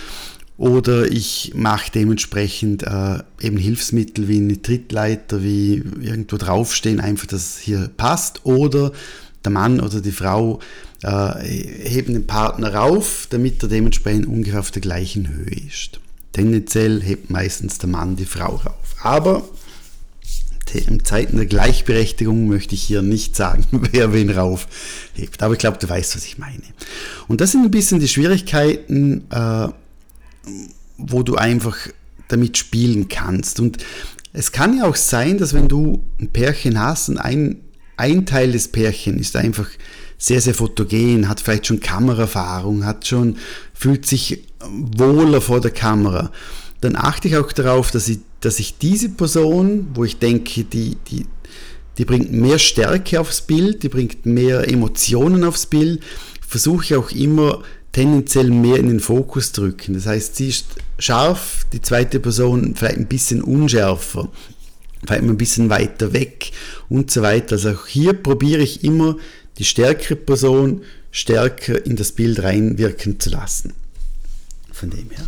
oder 0.62 1.12
ich 1.12 1.54
mache 1.56 1.92
dementsprechend 1.92 2.84
äh, 2.84 3.18
eben 3.42 3.58
Hilfsmittel 3.58 4.28
wie 4.28 4.38
eine 4.38 4.62
Trittleiter, 4.62 5.42
wie 5.42 5.82
irgendwo 6.02 6.38
draufstehen, 6.38 7.00
einfach, 7.00 7.26
dass 7.26 7.56
es 7.56 7.58
hier 7.58 7.90
passt. 7.98 8.46
Oder 8.46 8.92
der 9.44 9.52
Mann 9.52 9.80
oder 9.80 10.02
die 10.02 10.12
Frau 10.12 10.60
äh, 11.02 11.44
heben 11.44 12.14
den 12.14 12.28
Partner 12.28 12.76
rauf, 12.76 13.26
damit 13.32 13.64
er 13.64 13.70
dementsprechend 13.70 14.28
ungefähr 14.28 14.60
auf 14.60 14.70
der 14.70 14.84
gleichen 14.84 15.30
Höhe 15.30 15.66
ist. 15.68 16.00
Tendenziell 16.32 17.02
hebt 17.02 17.32
meistens 17.32 17.80
der 17.80 17.90
Mann 17.90 18.16
die 18.16 18.26
Frau 18.26 18.58
rauf. 18.58 18.96
Aber 19.02 19.44
in 20.80 21.04
Zeiten 21.04 21.38
der 21.38 21.46
Gleichberechtigung 21.46 22.48
möchte 22.48 22.76
ich 22.76 22.84
hier 22.84 23.02
nicht 23.02 23.36
sagen, 23.36 23.66
wer 23.92 24.14
wen 24.14 24.30
rauf 24.30 24.68
hebt. 25.14 25.42
Aber 25.44 25.54
ich 25.54 25.60
glaube, 25.60 25.78
du 25.78 25.88
weißt, 25.88 26.16
was 26.16 26.26
ich 26.26 26.38
meine. 26.38 26.64
Und 27.28 27.42
das 27.42 27.52
sind 27.52 27.64
ein 27.64 27.72
bisschen 27.72 28.00
die 28.00 28.08
Schwierigkeiten, 28.08 29.26
äh, 29.32 29.68
wo 30.98 31.24
du 31.24 31.36
einfach 31.36 31.78
damit 32.28 32.58
spielen 32.58 33.08
kannst. 33.08 33.60
Und 33.60 33.78
es 34.34 34.52
kann 34.52 34.78
ja 34.78 34.86
auch 34.86 34.96
sein, 34.96 35.38
dass 35.38 35.54
wenn 35.54 35.68
du 35.68 36.04
ein 36.20 36.30
Pärchen 36.30 36.80
hast 36.80 37.10
und 37.10 37.18
ein, 37.18 37.58
ein 37.98 38.26
Teil 38.26 38.52
des 38.52 38.70
Pärchen 38.70 39.20
ist 39.20 39.36
einfach 39.36 39.68
sehr, 40.18 40.40
sehr 40.40 40.54
fotogen, 40.54 41.28
hat 41.28 41.42
vielleicht 41.42 41.68
schon 41.68 41.80
Kameraerfahrung, 41.80 42.86
hat 42.86 43.08
schon, 43.08 43.38
fühlt 43.74 44.06
sich 44.06 44.44
wohler 44.70 45.42
vor 45.42 45.60
der 45.60 45.72
Kamera, 45.72 46.32
dann 46.82 46.96
achte 46.96 47.28
ich 47.28 47.38
auch 47.38 47.52
darauf, 47.52 47.92
dass 47.92 48.10
ich, 48.10 48.20
dass 48.40 48.60
ich 48.60 48.78
diese 48.78 49.10
Person, 49.10 49.88
wo 49.94 50.04
ich 50.04 50.18
denke, 50.18 50.64
die, 50.64 50.98
die, 51.08 51.26
die 51.98 52.06
bringt 52.06 52.32
mehr 52.32 52.60
Stärke 52.60 53.20
aufs 53.20 53.42
Bild, 53.42 53.84
die 53.84 53.90
bringt 53.90 54.26
mehr 54.26 54.68
Emotionen 54.68 55.44
aufs 55.44 55.68
Bild, 55.68 56.02
versuche 56.46 56.84
ich 56.84 56.96
auch 56.96 57.12
immer 57.12 57.64
tendenziell 57.92 58.50
mehr 58.50 58.78
in 58.78 58.88
den 58.88 59.00
Fokus 59.00 59.52
drücken. 59.52 59.94
Das 59.94 60.08
heißt, 60.08 60.36
sie 60.36 60.50
ist 60.50 60.66
scharf, 60.98 61.66
die 61.72 61.82
zweite 61.82 62.20
Person 62.20 62.76
vielleicht 62.76 62.98
ein 62.98 63.08
bisschen 63.08 63.42
unschärfer, 63.44 64.30
vielleicht 65.06 65.24
ein 65.24 65.38
bisschen 65.38 65.70
weiter 65.70 66.14
weg 66.14 66.52
und 66.90 67.12
so 67.12 67.22
weiter. 67.22 67.54
Also 67.54 67.72
auch 67.72 67.86
hier 67.86 68.14
probiere 68.14 68.62
ich 68.62 68.84
immer 68.84 69.18
die 69.58 69.66
stärkere 69.66 70.16
Person 70.16 70.82
stärker 71.12 71.86
in 71.86 71.96
das 71.96 72.14
Bild 72.14 72.42
reinwirken 72.42 73.20
zu 73.20 73.30
lassen. 73.30 73.74
Von 74.72 74.90
dem 74.90 75.10
her. 75.10 75.28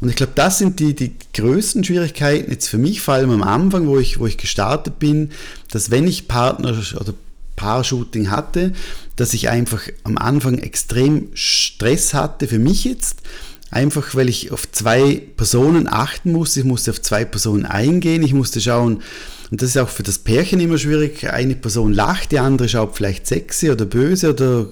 Und 0.00 0.08
ich 0.08 0.16
glaube, 0.16 0.32
das 0.34 0.58
sind 0.58 0.80
die, 0.80 0.94
die 0.94 1.12
größten 1.34 1.84
Schwierigkeiten 1.84 2.50
jetzt 2.50 2.68
für 2.68 2.78
mich, 2.78 3.00
vor 3.00 3.14
allem 3.14 3.30
am 3.30 3.42
Anfang, 3.42 3.86
wo 3.86 3.98
ich, 3.98 4.18
wo 4.18 4.26
ich 4.26 4.36
gestartet 4.36 4.98
bin, 4.98 5.30
dass 5.70 5.90
wenn 5.90 6.06
ich 6.06 6.28
Partner 6.28 6.70
oder 7.00 7.14
Paar-Shooting 7.56 8.30
hatte, 8.30 8.72
dass 9.16 9.34
ich 9.34 9.48
einfach 9.48 9.82
am 10.04 10.18
Anfang 10.18 10.58
extrem 10.58 11.28
Stress 11.34 12.14
hatte 12.14 12.46
für 12.46 12.58
mich 12.58 12.84
jetzt. 12.84 13.22
Einfach 13.70 14.14
weil 14.14 14.28
ich 14.28 14.52
auf 14.52 14.70
zwei 14.70 15.22
Personen 15.36 15.88
achten 15.88 16.32
musste. 16.32 16.60
Ich 16.60 16.66
musste 16.66 16.92
auf 16.92 17.02
zwei 17.02 17.24
Personen 17.24 17.66
eingehen. 17.66 18.22
Ich 18.22 18.32
musste 18.32 18.60
schauen, 18.60 19.02
und 19.50 19.62
das 19.62 19.70
ist 19.70 19.78
auch 19.78 19.88
für 19.88 20.02
das 20.02 20.18
Pärchen 20.18 20.60
immer 20.60 20.78
schwierig. 20.78 21.28
Eine 21.28 21.56
Person 21.56 21.92
lacht, 21.92 22.32
die 22.32 22.38
andere 22.38 22.68
schaut 22.68 22.96
vielleicht 22.96 23.26
sexy 23.26 23.70
oder 23.70 23.84
böse 23.84 24.30
oder 24.30 24.68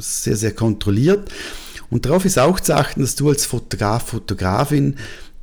sehr, 0.00 0.36
sehr 0.36 0.52
kontrolliert. 0.52 1.30
Und 1.90 2.04
darauf 2.04 2.24
ist 2.24 2.38
auch 2.38 2.60
zu 2.60 2.76
achten, 2.76 3.00
dass 3.00 3.14
du 3.14 3.28
als 3.28 3.46
Fotograf, 3.46 4.08
Fotografin 4.08 4.96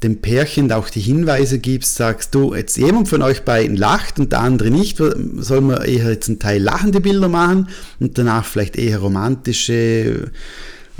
dem 0.04 0.22
Pärchen 0.22 0.72
auch 0.72 0.90
die 0.90 1.00
Hinweise 1.00 1.58
gibst, 1.58 1.96
sagst 1.96 2.36
du, 2.36 2.54
jetzt 2.54 2.78
jemand 2.78 3.08
von 3.08 3.22
euch 3.22 3.44
beiden 3.44 3.78
lacht 3.78 4.20
und 4.20 4.32
der 4.34 4.42
andere 4.42 4.70
nicht, 4.70 4.98
soll 4.98 5.62
man 5.62 5.82
eher 5.84 6.10
jetzt 6.10 6.28
einen 6.28 6.40
Teil 6.40 6.62
lachende 6.62 7.02
Bilder 7.02 7.30
machen 7.30 7.70
und 8.00 8.18
danach 8.18 8.46
vielleicht 8.46 8.76
eher 8.76 9.00
romantische, 9.00 10.32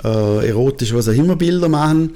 äh, 0.02 0.48
erotische, 0.48 0.96
was 0.96 1.08
auch 1.08 1.12
immer 1.12 1.36
Bilder 1.36 1.68
machen, 1.68 2.14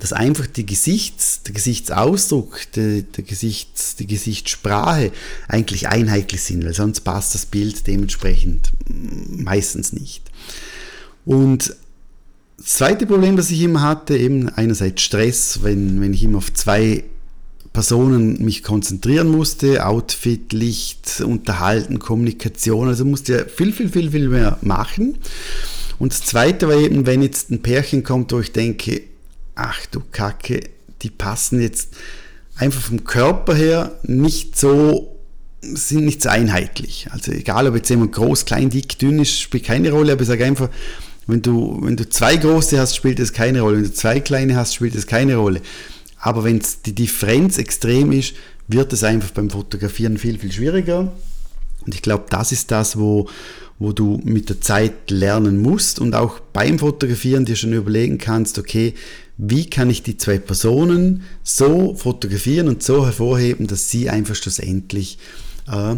dass 0.00 0.12
einfach 0.12 0.46
die 0.46 0.66
Gesichts, 0.66 1.42
der 1.44 1.54
Gesichtsausdruck, 1.54 2.72
die, 2.74 3.04
der 3.04 3.24
Gesichts, 3.24 3.96
die 3.96 4.06
Gesichtssprache 4.06 5.12
eigentlich 5.46 5.88
einheitlich 5.88 6.42
sind, 6.42 6.64
weil 6.64 6.74
sonst 6.74 7.00
passt 7.02 7.34
das 7.34 7.46
Bild 7.46 7.86
dementsprechend 7.86 8.72
meistens 8.88 9.92
nicht. 9.92 10.22
Und 11.24 11.76
das 12.60 12.74
zweite 12.74 13.06
Problem, 13.06 13.36
das 13.36 13.50
ich 13.50 13.62
immer 13.62 13.80
hatte, 13.80 14.16
eben 14.16 14.50
einerseits 14.50 15.00
Stress, 15.00 15.60
wenn, 15.62 16.00
wenn 16.00 16.12
ich 16.12 16.22
immer 16.22 16.38
auf 16.38 16.52
zwei 16.52 17.04
Personen 17.72 18.44
mich 18.44 18.62
konzentrieren 18.62 19.28
musste, 19.30 19.86
Outfit, 19.86 20.52
Licht, 20.52 21.22
Unterhalten, 21.24 21.98
Kommunikation, 21.98 22.88
also 22.88 23.06
musste 23.06 23.32
ja 23.32 23.44
viel, 23.44 23.72
viel, 23.72 23.88
viel, 23.88 24.10
viel 24.10 24.28
mehr 24.28 24.58
machen. 24.60 25.16
Und 25.98 26.12
das 26.12 26.22
zweite 26.22 26.68
war 26.68 26.76
eben, 26.76 27.06
wenn 27.06 27.22
jetzt 27.22 27.50
ein 27.50 27.62
Pärchen 27.62 28.02
kommt, 28.02 28.32
wo 28.32 28.40
ich 28.40 28.52
denke, 28.52 29.02
ach 29.54 29.86
du 29.86 30.00
Kacke, 30.12 30.60
die 31.00 31.10
passen 31.10 31.62
jetzt 31.62 31.94
einfach 32.56 32.82
vom 32.82 33.04
Körper 33.04 33.54
her 33.54 33.98
nicht 34.02 34.58
so, 34.58 35.16
sind 35.62 36.04
nicht 36.04 36.22
so 36.22 36.28
einheitlich. 36.28 37.08
Also 37.10 37.32
egal, 37.32 37.66
ob 37.68 37.74
jetzt 37.76 37.88
jemand 37.88 38.12
groß, 38.12 38.44
klein, 38.44 38.68
dick, 38.68 38.98
dünn 38.98 39.18
ist, 39.18 39.40
spielt 39.40 39.64
keine 39.64 39.92
Rolle, 39.92 40.12
aber 40.12 40.22
ich 40.22 40.28
sage 40.28 40.44
einfach, 40.44 40.68
wenn 41.26 41.42
du, 41.42 41.78
wenn 41.82 41.96
du 41.96 42.08
zwei 42.08 42.36
große 42.36 42.78
hast, 42.78 42.96
spielt 42.96 43.20
es 43.20 43.32
keine 43.32 43.60
Rolle. 43.60 43.76
Wenn 43.76 43.84
du 43.84 43.92
zwei 43.92 44.20
kleine 44.20 44.56
hast, 44.56 44.74
spielt 44.74 44.94
es 44.94 45.06
keine 45.06 45.36
Rolle. 45.36 45.60
Aber 46.18 46.44
wenn 46.44 46.60
die 46.86 46.94
Differenz 46.94 47.58
extrem 47.58 48.12
ist, 48.12 48.34
wird 48.68 48.92
es 48.92 49.04
einfach 49.04 49.30
beim 49.30 49.50
Fotografieren 49.50 50.18
viel, 50.18 50.38
viel 50.38 50.52
schwieriger. 50.52 51.12
Und 51.84 51.94
ich 51.94 52.02
glaube, 52.02 52.24
das 52.28 52.52
ist 52.52 52.70
das, 52.70 52.98
wo, 52.98 53.28
wo 53.78 53.92
du 53.92 54.20
mit 54.22 54.48
der 54.48 54.60
Zeit 54.60 55.10
lernen 55.10 55.60
musst 55.60 55.98
und 55.98 56.14
auch 56.14 56.40
beim 56.52 56.78
Fotografieren 56.78 57.46
dir 57.46 57.56
schon 57.56 57.72
überlegen 57.72 58.18
kannst, 58.18 58.58
okay, 58.58 58.94
wie 59.38 59.70
kann 59.70 59.88
ich 59.88 60.02
die 60.02 60.18
zwei 60.18 60.38
Personen 60.38 61.22
so 61.42 61.94
fotografieren 61.94 62.68
und 62.68 62.82
so 62.82 63.06
hervorheben, 63.06 63.66
dass 63.66 63.88
sie 63.88 64.10
einfach 64.10 64.34
schlussendlich 64.34 65.18
äh, 65.66 65.96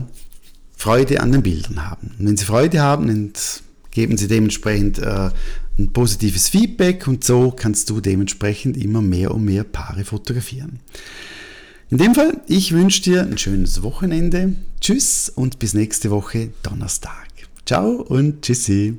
Freude 0.76 1.20
an 1.20 1.32
den 1.32 1.42
Bildern 1.42 1.90
haben. 1.90 2.14
Und 2.18 2.26
wenn 2.26 2.36
sie 2.36 2.44
Freude 2.44 2.80
haben, 2.80 3.08
dann 3.08 3.32
geben 3.92 4.16
sie 4.16 4.26
dementsprechend 4.26 4.98
äh, 4.98 5.30
ein 5.78 5.92
positives 5.92 6.48
Feedback 6.48 7.06
und 7.06 7.24
so 7.24 7.52
kannst 7.52 7.88
du 7.90 8.00
dementsprechend 8.00 8.76
immer 8.76 9.00
mehr 9.00 9.32
und 9.32 9.44
mehr 9.44 9.64
Paare 9.64 10.04
fotografieren. 10.04 10.80
In 11.90 11.98
dem 11.98 12.14
Fall, 12.14 12.40
ich 12.48 12.72
wünsche 12.72 13.02
dir 13.02 13.22
ein 13.22 13.38
schönes 13.38 13.82
Wochenende. 13.82 14.54
Tschüss 14.80 15.28
und 15.28 15.58
bis 15.58 15.74
nächste 15.74 16.10
Woche 16.10 16.50
Donnerstag. 16.62 17.28
Ciao 17.66 18.02
und 18.02 18.42
tschüssi. 18.42 18.98